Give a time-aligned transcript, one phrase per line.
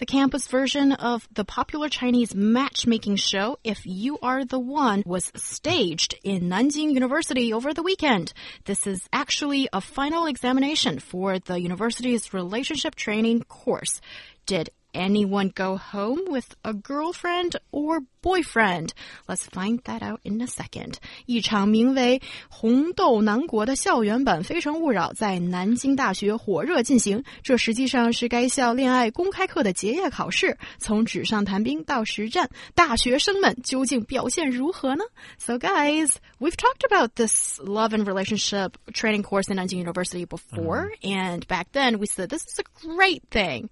[0.00, 5.30] The campus version of the popular Chinese matchmaking show, If You Are the One, was
[5.36, 8.32] staged in Nanjing University over the weekend.
[8.64, 14.00] This is actually a final examination for the university's relationship training course.
[14.46, 18.93] Did anyone go home with a girlfriend or boyfriend?
[19.27, 20.95] Let's find that out in a second.
[21.25, 27.21] 一场名为《红豆南国》的校园版《非诚勿扰》在南京大学火热进行。
[27.43, 30.57] 这实际上是该校恋爱公开课的结业考试。
[30.77, 35.03] 从纸上谈兵到实战，大学生们究竟表现如何呢？
[35.37, 41.45] So guys, we've talked about this love and relationship training course in Nanjing University before, and
[41.47, 43.69] back then we said this is a great thing.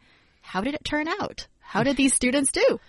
[0.49, 1.47] How did it turn out?
[1.61, 2.81] How did these students do?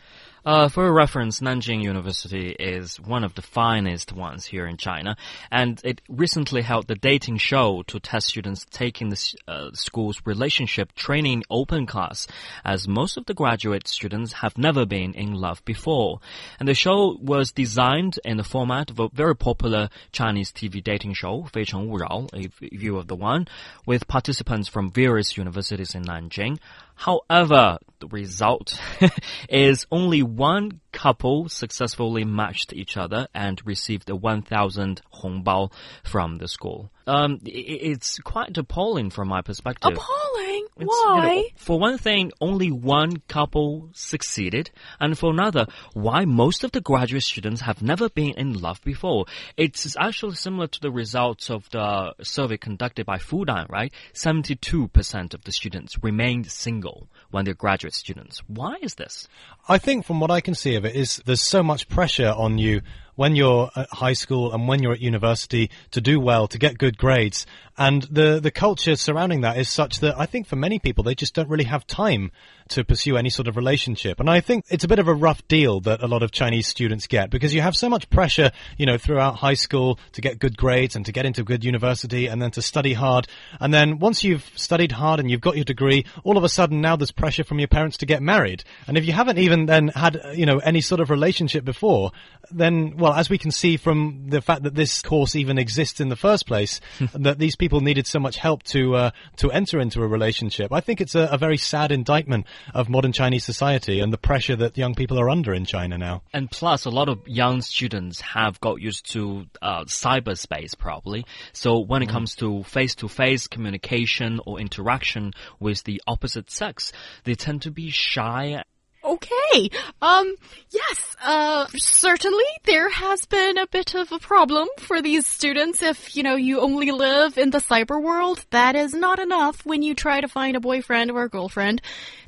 [0.45, 5.17] Uh, for a reference, Nanjing University is one of the finest ones here in China,
[5.51, 10.93] and it recently held the dating show to test students taking the uh, school's relationship
[10.95, 12.25] training open class,
[12.63, 16.21] as most of the graduate students have never been in love before.
[16.57, 21.15] And the show was designed in the format of a very popular Chinese TV dating
[21.15, 23.49] show, Fei Cheng Wu Rao, If You Are the One,
[23.85, 26.59] with participants from various universities in Nanjing.
[26.99, 28.77] However, the result
[29.49, 35.71] is only one couple successfully matched each other and received a 1,000 hongbao
[36.03, 36.91] from the school.
[37.09, 39.93] Um, it's quite appalling from my perspective.
[39.93, 40.65] Appalling?
[40.77, 41.33] It's, Why?
[41.33, 46.71] You know, for one thing, only one couple succeeded, and for another, why most of
[46.71, 49.25] the graduate students have never been in love before.
[49.57, 53.91] It's actually similar to the results of the survey conducted by Fudan, right?
[54.13, 58.41] 72% of the students remained single when they're graduate students.
[58.47, 59.27] Why is this?
[59.67, 62.59] I think from what I can see of it is there's so much pressure on
[62.59, 62.81] you
[63.19, 66.77] when you're at high school and when you're at university to do well, to get
[66.77, 67.45] good grades.
[67.77, 71.15] And the, the culture surrounding that is such that I think for many people, they
[71.15, 72.31] just don't really have time
[72.69, 74.19] to pursue any sort of relationship.
[74.19, 76.67] And I think it's a bit of a rough deal that a lot of Chinese
[76.67, 80.39] students get because you have so much pressure, you know, throughout high school to get
[80.39, 83.27] good grades and to get into a good university and then to study hard.
[83.59, 86.81] And then once you've studied hard and you've got your degree, all of a sudden
[86.81, 88.63] now there's pressure from your parents to get married.
[88.87, 92.11] And if you haven't even then had, you know, any sort of relationship before,
[92.51, 96.09] then, well, as we can see from the fact that this course even exists in
[96.09, 96.81] the first place,
[97.13, 100.71] that these people needed so much help to, uh, to enter into a relationship.
[100.71, 104.55] I think it's a, a very sad indictment of modern Chinese society and the pressure
[104.57, 106.23] that young people are under in China now.
[106.33, 111.25] And plus, a lot of young students have got used to uh, cyberspace, probably.
[111.53, 116.91] So when it comes to face-to-face communication or interaction with the opposite sex,
[117.23, 118.63] they tend to be shy
[119.09, 119.71] Okay.
[120.03, 120.35] Um,
[120.69, 126.15] yes, uh, certainly there has been a bit of a problem for these students if,
[126.15, 128.45] you know, you only live in the cyber world.
[128.51, 131.81] That is not enough when you try to find a boyfriend or a girlfriend.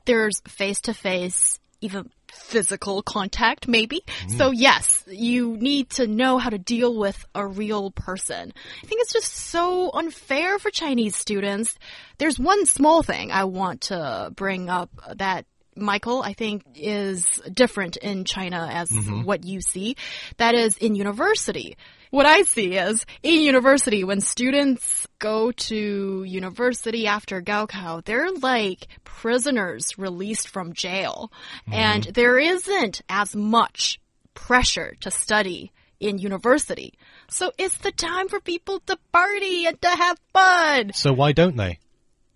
[0.06, 4.02] There's face to face, even physical contact, maybe.
[4.38, 8.54] So yes, you need to know how to deal with a real person.
[8.84, 11.78] I think it's just so unfair for Chinese students.
[12.18, 15.46] There's one small thing I want to bring up that
[15.76, 19.24] Michael, I think is different in China as mm-hmm.
[19.24, 19.96] what you see.
[20.38, 21.78] That is in university.
[22.10, 28.88] What I see is in university, when students go to university after Gaokao, they're like
[29.06, 31.32] prisoners released from jail.
[31.62, 31.74] Mm-hmm.
[31.74, 34.00] And there isn't as much
[34.34, 35.72] pressure to study
[36.02, 36.96] in university.
[37.30, 40.92] So it's the time for people to party and to have fun.
[40.94, 41.80] So why don't they?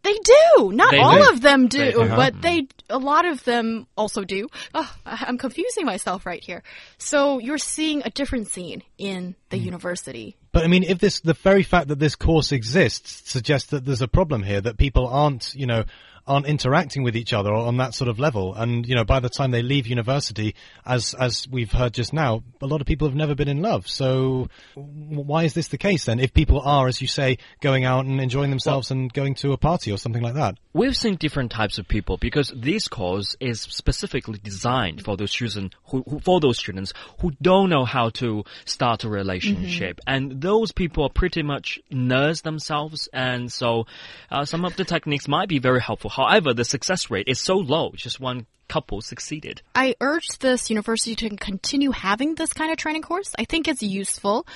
[0.05, 0.71] They do.
[0.71, 1.29] Not They all do.
[1.31, 2.16] of them do, They- uh-huh.
[2.16, 4.47] but they a lot of them also do.
[4.73, 6.61] Oh, I- I'm confusing myself right here.
[6.99, 10.38] So you're seeing a different scene in the university.
[10.51, 14.01] But I mean, if this, the very fact that this course exists suggests that there's
[14.03, 15.83] a problem here, that people aren't, you know,
[16.28, 18.54] aren't interacting with each other on that sort of level.
[18.56, 20.56] And, you know, by the time they leave university,
[20.86, 23.88] as, as we've heard just now, a lot of people have never been in love.
[23.88, 26.19] So why is this the case then?
[26.19, 29.57] If people are, as you say, going out and enjoying themselves and going to a
[29.57, 30.57] party or something like that?
[30.74, 35.75] We've seen different types of people because this course is specifically designed for those students
[35.86, 40.71] who, who for those students who don't know how to start a relationship, and those
[40.74, 43.86] people are pretty much nerds themselves, and so
[44.30, 46.10] uh, some of the techniques might be very helpful.
[46.15, 49.62] However, the success rate is so low; just one couple succeeded.
[49.75, 53.33] I urge this university to continue having this kind of training course.
[53.38, 54.47] I think it's useful.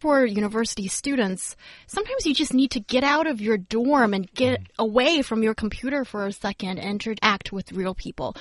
[0.00, 1.56] For university students,
[1.88, 4.66] sometimes you just need to get out of your dorm and get mm.
[4.78, 8.36] away from your computer for a second and interact with real people.